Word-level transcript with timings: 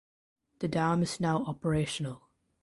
The 0.61 0.67
dam 0.67 1.03
is 1.03 1.19
now 1.19 1.43
operational. 1.45 2.23